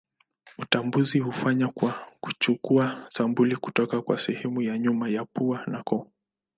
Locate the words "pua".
5.25-5.65